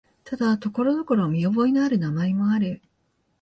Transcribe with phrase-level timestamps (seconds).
[0.23, 2.81] ただ、ところどころ見覚えのある名前もある。